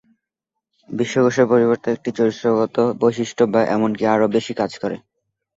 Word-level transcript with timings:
বিশ্বকোষের 0.89 1.47
পরিবর্তে 1.47 1.87
একটি 1.91 2.09
চরিত্রগত 2.17 2.75
বৈশিষ্ট্য 3.01 3.43
বা 3.53 3.61
এমনকি 3.75 4.03
আরো 4.05 4.25
বেশি 4.35 4.53
কাজ 4.53 4.71
করে। 4.81 4.97